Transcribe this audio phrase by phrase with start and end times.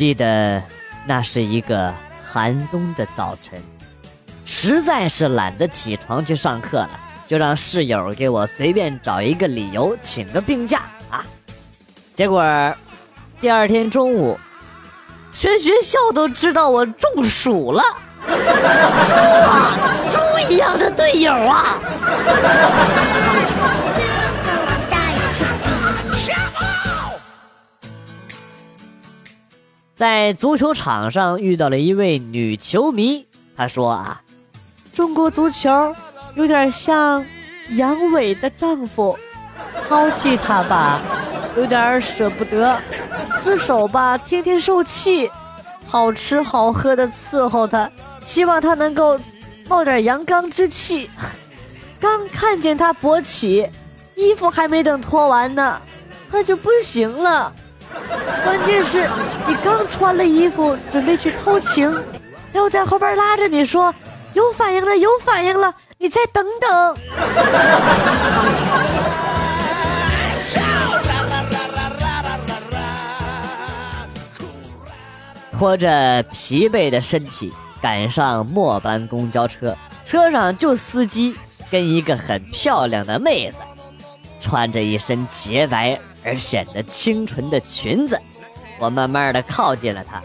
[0.00, 0.62] 记得
[1.04, 3.62] 那是一个寒冬的早晨，
[4.46, 6.90] 实在是懒得起床去上课了，
[7.28, 11.22] 就让室友给我随便找一个理由请个病假啊。
[12.14, 12.42] 结果
[13.42, 14.40] 第二天中午，
[15.30, 17.82] 全学校都知道我中暑了。
[18.26, 19.76] 猪啊，
[20.10, 20.18] 猪
[20.50, 21.78] 一样的队友啊！
[30.00, 34.22] 在足球场上遇到了一位女球迷，她说啊，
[34.94, 35.94] 中国足球
[36.36, 37.22] 有点像
[37.72, 39.18] 阳痿的丈夫，
[39.86, 41.02] 抛弃他吧，
[41.54, 42.78] 有点舍不得；
[43.44, 45.30] 厮守吧，天天受气，
[45.86, 47.90] 好吃好喝的伺候他，
[48.24, 49.20] 希望他能够
[49.68, 51.10] 冒点阳刚之气。
[52.00, 53.68] 刚看见他勃起，
[54.14, 55.78] 衣服还没等脱完呢，
[56.30, 57.52] 他就不行了。
[58.44, 59.08] 关键是，
[59.46, 61.90] 你刚穿了衣服准备去偷情，
[62.52, 63.94] 然后在后边拉着你说
[64.34, 66.96] ：“有反应了，有反应了，你再等等。
[75.58, 77.52] ”拖着疲惫的身体
[77.82, 81.36] 赶上末班公交车，车上就司机
[81.70, 83.58] 跟一个很漂亮的妹子，
[84.40, 86.00] 穿着一身洁白。
[86.24, 88.20] 而显得清纯的裙子，
[88.78, 90.22] 我慢慢的靠近了她，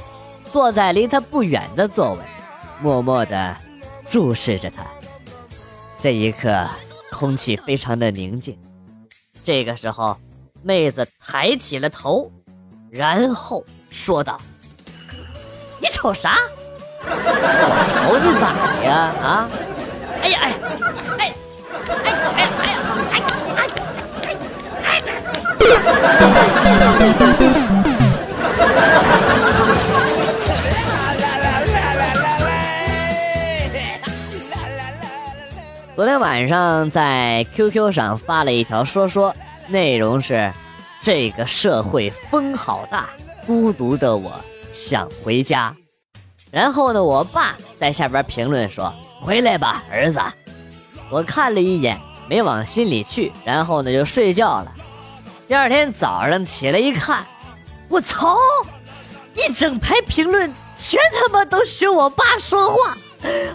[0.51, 2.19] 坐在离她不远的座位，
[2.81, 3.55] 默默的
[4.07, 4.85] 注视着她。
[6.01, 6.67] 这一刻，
[7.11, 8.57] 空气非常的宁静。
[9.43, 10.17] 这个时候，
[10.63, 12.31] 妹子抬起了头，
[12.89, 14.39] 然后说道
[15.81, 16.37] ：“你瞅啥？
[17.07, 17.11] 我
[17.89, 18.93] 瞅你咋的呀？
[19.21, 19.49] 啊？
[20.21, 20.53] 哎呀哎，
[21.19, 21.34] 哎，
[35.95, 39.33] 昨天晚上在 QQ 上发了一条说说，
[39.69, 40.51] 内容是：
[40.99, 43.07] 这个社会风好大，
[43.47, 44.33] 孤独的我
[44.73, 45.73] 想回家。
[46.51, 50.19] 然后呢，我爸在下边评论说：“回来吧，儿子。”
[51.09, 51.97] 我看了一眼，
[52.27, 54.73] 没往心里去，然后呢就睡觉了。
[55.47, 57.23] 第二天早上起来一看，
[57.87, 58.35] 我操！
[59.35, 62.97] 一整排评论全他妈都学我爸说话，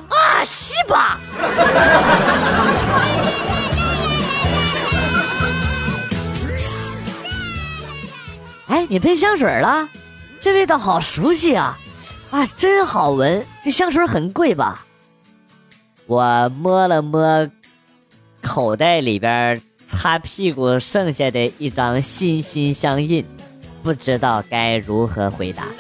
[0.09, 1.19] 啊西吧！
[8.69, 9.89] 哎，你喷香水了？
[10.41, 11.77] 这味道好熟悉啊！
[12.31, 13.45] 啊，真好闻！
[13.65, 14.87] 这香水很贵吧？
[16.07, 17.49] 我摸了摸
[18.43, 19.61] 口袋里边。
[19.93, 23.25] 擦屁股剩下的一张心心相印，
[23.83, 25.65] 不知道该如何回答。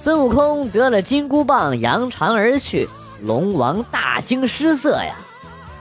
[0.00, 2.88] 孙悟空得了金箍棒，扬长而去，
[3.22, 5.14] 龙王大惊失色呀。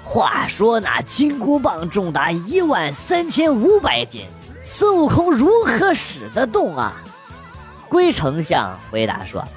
[0.04, 4.22] 话说那金箍棒重达一万三千五百斤，
[4.66, 6.94] 孙悟空如何使得动啊？
[7.90, 9.48] 龟丞相回答说：“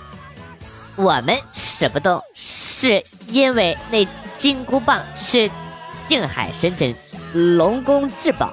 [0.97, 5.51] 我们使不动，是因为那金箍棒是
[6.09, 6.95] 定海神针，
[7.33, 8.53] 龙宫至宝，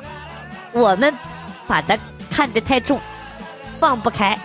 [0.73, 1.13] 我们
[1.67, 1.97] 把它
[2.29, 2.99] 看得太重，
[3.79, 4.37] 放不开。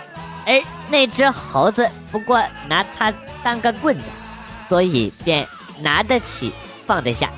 [0.45, 4.05] 而那只猴子不过拿它当个棍子，
[4.67, 5.47] 所以便
[5.79, 6.53] 拿得起，
[6.85, 7.29] 放得下。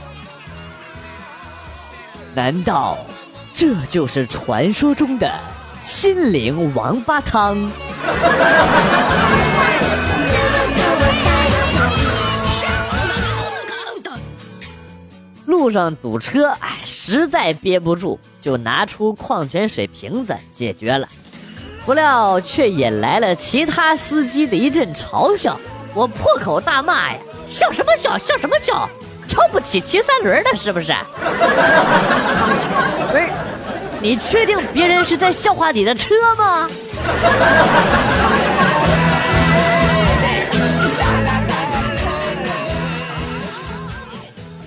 [2.34, 2.98] 难道
[3.54, 5.34] 这就是传说中的
[5.86, 7.56] 心灵王八汤？”
[15.46, 21.08] 路上堵车，哎，实在憋不住，就拿出矿泉水瓶子解决了。
[21.86, 25.56] 不料却引来了其他司机的一阵嘲笑。
[25.94, 28.18] 我破口大骂呀：“笑什么笑？
[28.18, 28.90] 笑什么笑？
[29.28, 30.92] 瞧不起骑三轮的，是不是？”
[33.12, 33.30] 不是，
[34.02, 36.70] 你确定别人是在笑话你的车吗？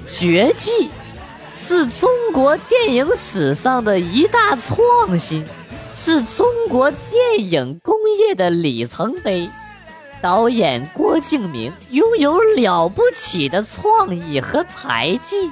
[0.07, 0.91] 绝技
[1.55, 5.45] 是中国电影史上的一大创新，
[5.95, 9.49] 是中国电影工业的里程碑。
[10.21, 15.49] 导演郭敬明拥有了不起的创意和才技，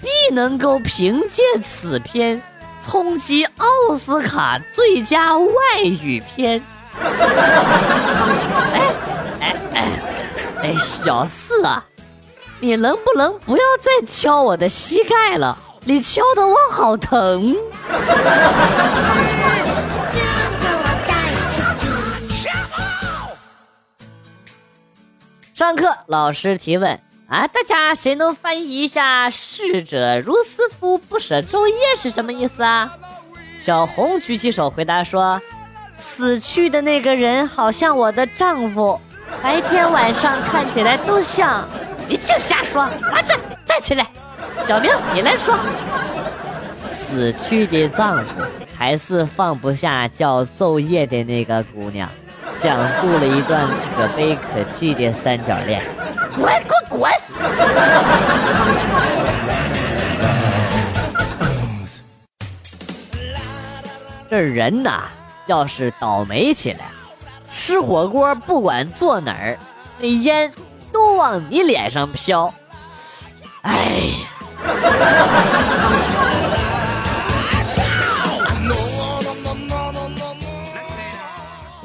[0.00, 2.42] 必能够凭借此片
[2.86, 5.52] 冲击奥斯卡最佳外
[5.82, 6.62] 语片。
[7.00, 8.80] 哎
[9.40, 9.88] 哎哎
[10.62, 11.84] 哎，小四啊！
[12.60, 15.58] 你能不能不要再敲我的膝盖了？
[15.84, 17.56] 你敲的我好疼。
[25.54, 27.00] 上课，老师提问
[27.32, 32.94] 啊，大家谁能翻译一下“逝者如斯夫，不舍昼夜”是什么意思啊？
[33.58, 35.40] 小红举起手回答说
[35.96, 39.00] ：“死去的那个人好像我的丈夫，
[39.42, 41.66] 白天晚上看起来都像。”
[42.06, 42.82] 你净瞎说！
[42.82, 44.06] 啊，站，站起来。
[44.66, 45.56] 小明，你来说。
[46.90, 48.42] 死去的丈夫
[48.76, 52.06] 还是放不下叫昼夜的那个姑娘，
[52.60, 55.82] 讲述了一段可悲可泣的三角恋。
[56.34, 56.52] 滚，
[56.98, 57.10] 滚！
[64.30, 65.02] 这人呐，
[65.46, 66.90] 要是倒霉起来，
[67.48, 69.58] 吃火锅不管坐哪儿，
[69.98, 70.52] 那烟。
[70.92, 72.52] 都往你脸上飘，
[73.62, 74.28] 哎呀！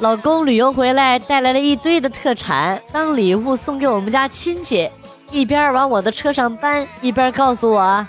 [0.00, 4.90] 老公旅游回来带来了一堆的特产当礼物送给我们家亲戚，
[5.30, 8.06] 一边往我的车上搬，一边告诉我：“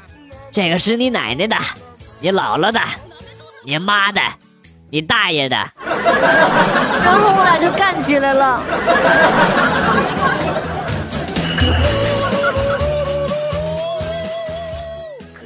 [0.51, 1.55] 这个是你奶奶的，
[2.19, 2.79] 你姥姥的，
[3.65, 4.21] 你妈的，
[4.89, 5.55] 你大爷的。
[5.83, 8.63] ”然后我俩就干起来了。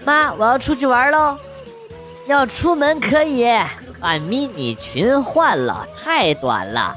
[0.06, 1.38] 妈，我要出去玩喽！
[2.28, 3.48] 要出门可以，
[4.00, 6.96] 把迷你裙换了，太短了。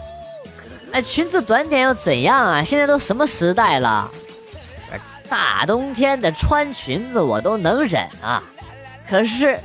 [0.92, 2.62] 哎，裙子短点又怎样啊？
[2.62, 4.10] 现在都什么时代了？
[5.28, 8.42] 大冬天的穿裙子我都能忍啊，
[9.08, 9.58] 可是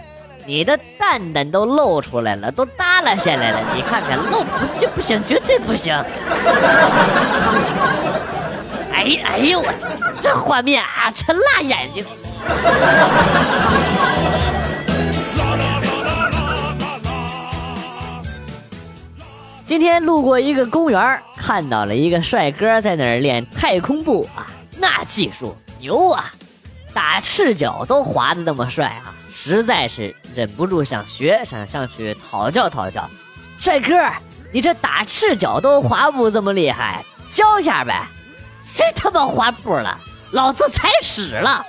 [0.45, 5.93] 你的蛋蛋都露出来了，都耷拉下来了，你看看露不就不行，绝对不行！
[8.91, 9.87] 哎哎呦我这
[10.19, 12.05] 这画面啊，真辣眼睛！
[19.65, 24.45] 今天路过一个公园，看到了一个帅哥在那儿练太空步啊，
[24.81, 26.33] 那技术牛啊，
[26.91, 33.07] 打赤脚都滑的那么帅啊，实在是忍不住想学，想上去讨教讨教。
[33.59, 33.95] 帅哥，
[34.51, 38.07] 你这打赤脚都滑步这么厉害，教一下呗？
[38.73, 39.99] 谁他妈滑步了？
[40.31, 41.63] 老子踩屎了！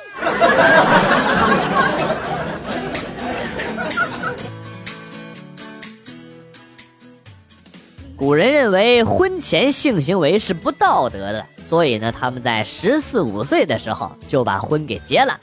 [8.17, 15.41] 古人认为婚前性行为是不道德的，所以呢，他们在十四五岁的时候就把婚给结了。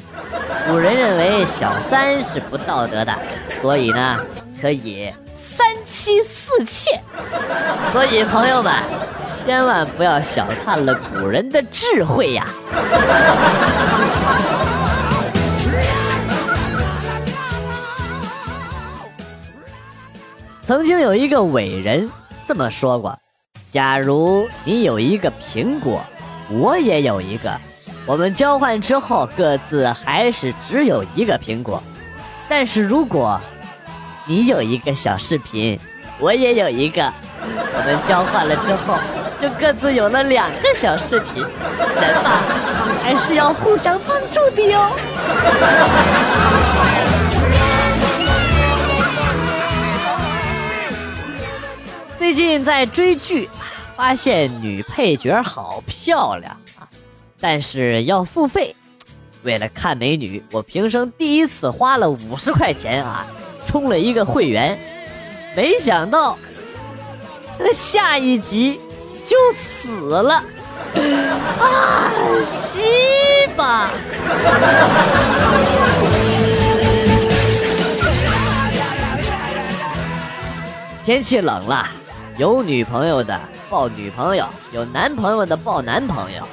[0.67, 3.11] 古人认为小三是不道德的，
[3.59, 4.19] 所以呢，
[4.61, 5.11] 可以
[5.41, 7.01] 三妻四妾。
[7.91, 8.71] 所以朋友们，
[9.23, 12.45] 千万不要小看了古人的智慧呀！
[20.63, 22.07] 曾经有一个伟人
[22.47, 23.17] 这么说过
[23.71, 25.99] ：“假如你有一个苹果，
[26.51, 27.55] 我也有一个，
[28.07, 31.81] 我们交换之后各自还是只有一个苹果。
[32.47, 33.39] 但是如果
[34.25, 35.79] 你有一个小视频，
[36.17, 37.13] 我也有一个，
[37.43, 38.97] 我们交换了之后
[39.39, 41.43] 就各自有了两个小视频。
[41.43, 42.41] 人嘛，
[43.03, 44.89] 还是要互相帮助的哟。”
[52.17, 53.49] 最近在追剧，
[53.99, 56.87] 发现女配角好漂亮啊，
[57.37, 58.73] 但是要付费。
[59.43, 63.25] 为了看美女，我平生第一次花了五十块钱啊，
[63.65, 64.79] 充了一个会员。
[65.53, 66.37] 没想到，
[67.73, 68.79] 下一集
[69.27, 70.45] 就死了
[71.59, 72.09] 啊！
[72.45, 72.83] 西
[73.57, 73.91] 吧。
[81.03, 81.85] 天气冷了。
[82.37, 83.37] 有女朋友的
[83.69, 86.43] 抱女朋友，有男朋友的抱男朋友，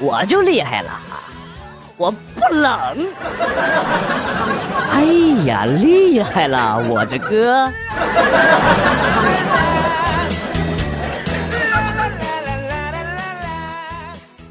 [0.00, 1.22] 我就厉害了啊！
[1.96, 3.06] 我不冷。
[4.90, 5.04] 哎
[5.46, 7.70] 呀，厉害了，我的哥！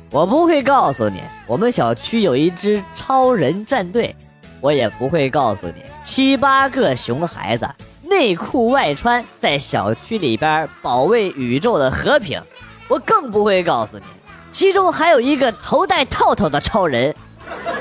[0.10, 4.15] 我不会告诉你，我们小区有一支超人战队，
[4.62, 7.67] 我也不会告诉你，七八个熊孩子。
[8.12, 12.41] 内裤外穿，在小区里边保卫宇宙的和平。
[12.89, 14.03] 我更不会告诉你，
[14.51, 17.15] 其中还有一个头戴套套的超人。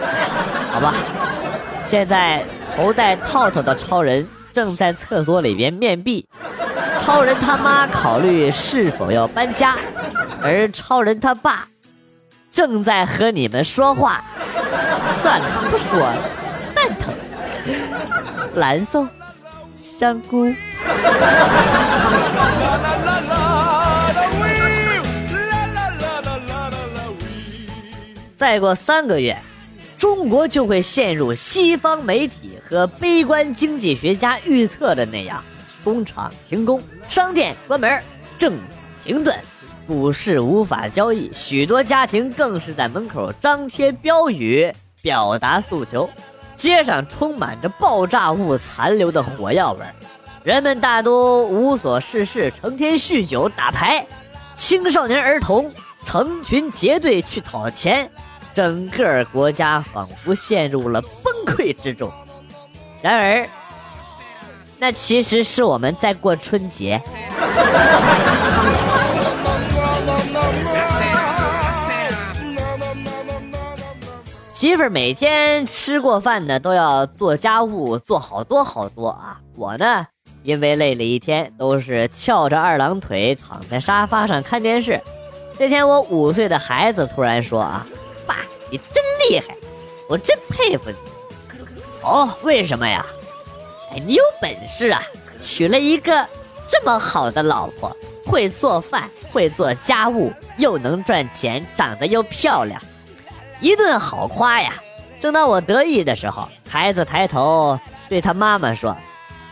[0.70, 0.94] 好吧，
[1.84, 2.44] 现在
[2.76, 6.24] 头戴套套的超人正在厕所里边面壁。
[7.02, 9.76] 超人他妈考虑是否要搬家，
[10.40, 11.66] 而超人他爸
[12.52, 14.22] 正在和你们说话。
[15.22, 16.22] 算了，不说了，
[16.72, 17.12] 蛋疼。
[18.54, 19.08] 蓝送，
[19.80, 20.52] 香菇。
[28.36, 29.36] 再过三个月，
[29.98, 35.42] 中国就会陷入西方媒体和悲观经济学家预测的那样：
[35.82, 38.02] 工厂停工，商店关门，
[38.38, 38.54] 政
[39.04, 39.36] 停顿，
[39.86, 44.72] 股市无法交易，许多家庭更是在门口张贴标语
[45.02, 46.08] 表达诉求。
[46.60, 49.86] 街上充满着爆炸物残留的火药味，
[50.44, 54.06] 人们大多无所事事，成天酗酒打牌，
[54.54, 55.72] 青少年儿童
[56.04, 58.10] 成群结队去讨钱。
[58.52, 62.12] 整个国家仿佛陷入了崩溃之中。
[63.00, 63.48] 然而，
[64.78, 67.00] 那其实是我们在过春节。
[74.60, 79.40] 媳妇儿每天吃过饭呢，都要做家务，做好多好多啊。
[79.56, 80.06] 我呢，
[80.42, 85.00] 因为累了一天，都是翘着二郎腿躺在沙发上看电视。
[85.58, 87.86] 这天，我五岁的孩子突然说：“啊。”
[88.28, 88.36] 爸
[88.70, 89.56] 你真厉害，
[90.06, 90.96] 我真佩服你。
[92.02, 93.02] 哦，为什么呀？
[93.92, 95.02] 哎，你有本事啊，
[95.40, 96.26] 娶了一个
[96.68, 102.78] 这么好的老婆，会做饭，会做家务，又能赚钱，长得又漂亮，
[103.60, 104.72] 一顿好夸呀。
[105.20, 108.96] 正当我得意的时候，孩子抬头对他妈妈说：“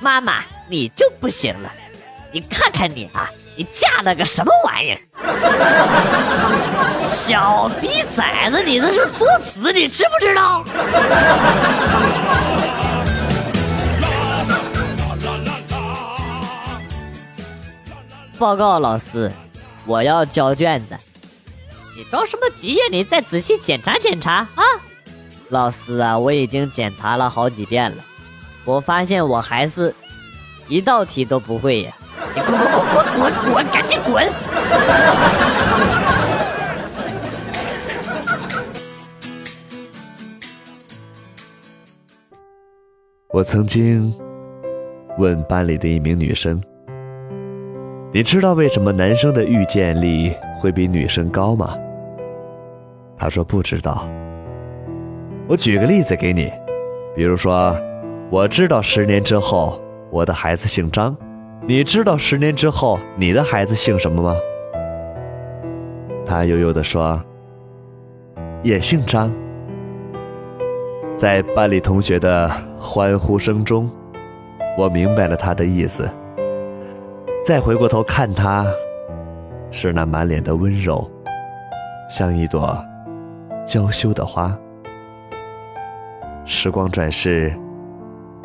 [0.01, 1.71] 妈妈，你就不行了，
[2.33, 5.01] 你看看你啊。”你嫁了个什么玩意儿？
[6.97, 10.63] 小逼崽子，你这是作死，你知不知道？
[18.39, 19.33] 报告老师，
[19.87, 20.97] 我要交卷子。
[21.99, 22.85] 你着什么急呀？
[22.93, 24.63] 你再仔细检查检查啊！
[25.49, 27.97] 老师啊，我已经检查了好几遍了，
[28.65, 29.93] 我发现我还是
[30.69, 31.93] 一道题都不会呀。
[32.37, 34.25] 你滚滚滚滚滚滚，赶紧滚！
[43.31, 44.15] 我曾经
[45.19, 46.63] 问班里的一名女生
[48.15, 51.77] ：“你知道为什么男生的预见力会比女生高吗？”
[53.19, 54.09] 他说不知道。
[55.47, 56.53] 我举个例子给你，
[57.17, 57.77] 比如说，
[58.31, 61.17] 我知道十年之后我的孩子姓张。
[61.67, 64.37] 你知道十年之后你的孩子姓什么吗？
[66.25, 67.21] 他悠悠地说
[68.63, 69.33] ：“也姓张。”
[71.19, 73.91] 在班里同学的欢呼声中，
[74.79, 76.09] 我明白了他的意思。
[77.45, 78.65] 再回过头看他，
[79.71, 81.11] 是那满脸的温柔，
[82.09, 82.79] 像一朵
[83.69, 84.57] 娇羞的花。
[86.47, 87.55] 时光转世，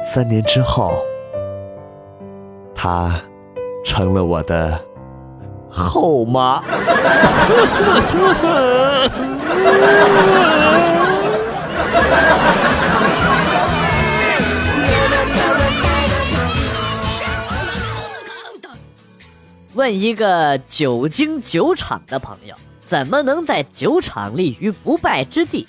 [0.01, 0.92] 三年之后。
[2.75, 3.18] 她
[3.86, 4.77] 成了我的
[5.70, 6.62] 后妈。
[19.75, 22.53] 问一个久经酒场的朋友，
[22.86, 25.68] 怎么能在酒场立于不败之地？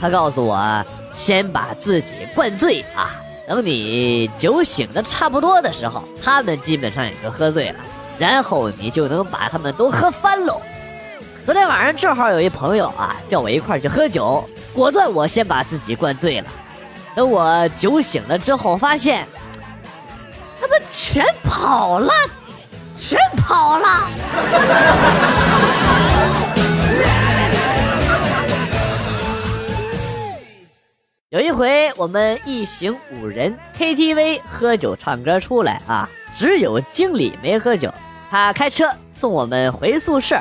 [0.00, 3.10] 他告诉我，先把自己灌醉啊。
[3.48, 7.80] 等你酒醒的差不多的时候，他们基本上也就喝醉了，
[8.18, 10.62] 然后你就能把他们都喝翻喽。
[11.44, 16.46] 昨天晚上正好有一朋友啊叫我一块去喝酒，果断我先把自己灌醉了。
[17.16, 19.26] 等我酒醒了之后，发现
[20.60, 22.12] 他们全跑了，
[22.96, 24.06] 全跑了。
[31.30, 37.88] 有一回，我们一行五人 KTV 喝酒唱歌出来啊，只有经理没喝酒。
[38.28, 40.40] 他开车送我们回宿舍，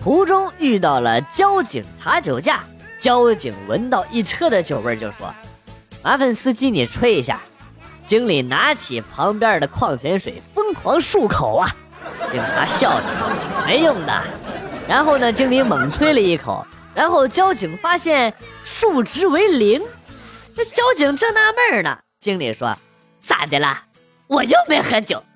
[0.00, 2.60] 途中遇到了交警查酒驾。
[3.00, 5.34] 交警闻到一车的酒味就说
[6.04, 7.40] ：“麻烦司机你吹一下。”
[8.06, 11.68] 经理拿起旁边的矿泉水疯狂漱口啊。
[12.30, 13.28] 警察笑着说
[13.66, 14.22] ：“没用的。”
[14.86, 16.64] 然后呢，经理猛吹了一口，
[16.94, 19.82] 然后交警发现数值为零。
[20.58, 22.76] 这交警正纳闷呢，经理说
[23.24, 23.80] ：“咋的啦？
[24.26, 25.22] 我又没喝酒。”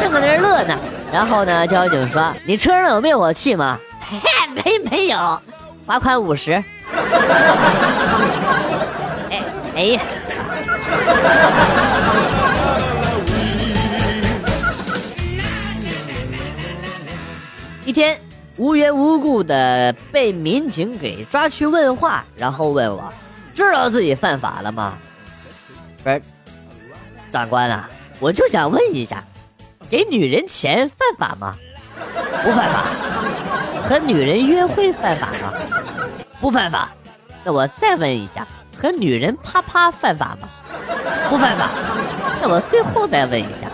[0.00, 0.78] 正搁那乐呢。
[1.12, 3.78] 然后呢，交警说：“你车上有灭火器吗
[4.64, 5.38] ？”“没没有。”
[5.86, 6.52] 罚款五十。
[9.28, 9.44] 哎
[9.76, 10.00] 哎呀！
[17.84, 18.16] 一天
[18.62, 23.12] 无缘无故的被民警给抓去问话，然后问我
[23.52, 24.96] 知道自己犯法了吗？
[26.04, 26.22] 不是，
[27.28, 27.90] 长官啊，
[28.20, 29.24] 我就想问一下，
[29.90, 31.56] 给女人钱犯法吗？
[32.44, 32.84] 不犯法。
[33.88, 35.52] 和女人约会犯法吗？
[36.40, 36.88] 不犯法。
[37.42, 38.46] 那我再问一下，
[38.80, 40.48] 和女人啪啪犯法吗？
[41.28, 41.70] 不犯法。
[42.40, 43.68] 那我最后再问一下，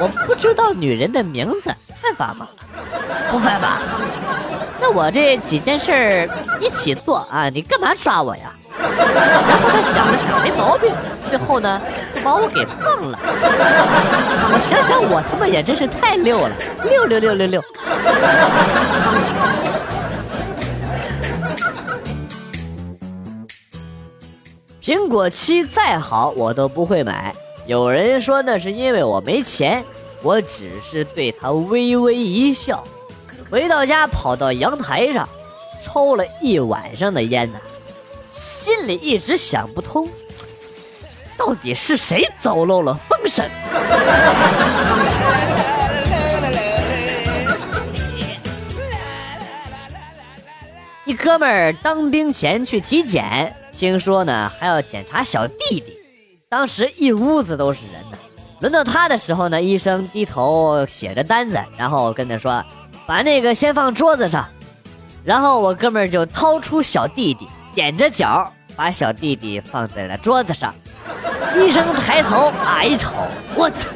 [0.00, 1.72] 我不知道女人的名字
[2.02, 2.48] 犯法吗？
[3.30, 3.78] 不犯法。
[4.80, 6.28] 那我这几件事儿
[6.60, 8.52] 一起做啊，你干嘛抓我呀？
[8.76, 10.92] 然后他想了想，没毛病，
[11.28, 11.80] 最后呢
[12.14, 13.18] 就把我给放了。
[14.52, 16.50] 我想想，我他妈也真是太溜了，
[16.84, 17.62] 六六六六六。
[24.82, 27.32] 苹果七再好，我都不会买。
[27.66, 29.82] 有人说那是因为我没钱，
[30.22, 32.84] 我只是对他微微一笑。
[33.54, 35.28] 回到家，跑到阳台上，
[35.80, 37.60] 抽了一晚上的烟呢，
[38.28, 40.08] 心里一直想不通，
[41.36, 43.48] 到底是谁走漏了风声？
[51.04, 53.54] 一哥们儿当兵前去体检。
[53.78, 55.96] 听说呢，还要检查小弟弟。
[56.48, 58.18] 当时一屋子都是人呢。
[58.58, 62.64] 轮到他的时候呢，医生低头写着单子，然后跟他说
[63.06, 64.46] ：“把那个先放桌子上。”
[65.24, 70.74] 然后我哥们儿就掏出小弟弟，踮着脚把小弟弟放在了桌子上。
[71.56, 73.12] 医生抬头啊一瞅，
[73.54, 73.88] 我操，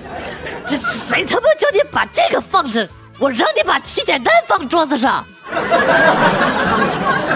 [0.66, 2.88] 这谁他妈叫你把这个放这？
[3.18, 5.24] 我让你把体检单放桌子上，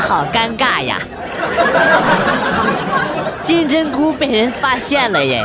[0.00, 1.00] 好尴尬呀！
[3.42, 5.44] 金针菇被人发现了耶！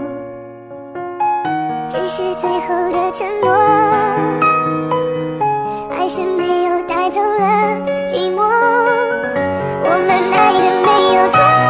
[2.13, 3.55] 是最后的承诺。
[5.89, 7.45] 还是没有带走了
[8.09, 8.41] 寂寞
[9.81, 11.60] 我们爱的没有错。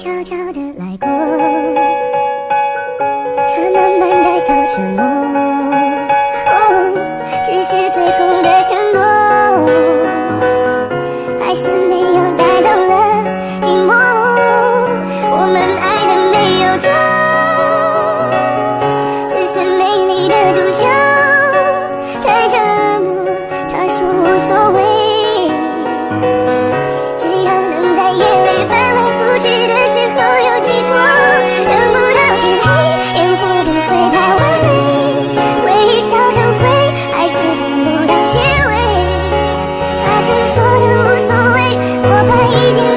[0.00, 1.06] 悄悄的来过。
[3.50, 5.04] 他慢慢带走沉默。
[6.46, 6.56] 哦
[7.44, 8.98] 只是最后的承诺
[11.38, 12.00] 还是没
[42.20, 42.89] 我怕一点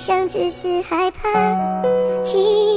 [0.00, 1.28] 想只是害怕
[2.22, 2.69] 清。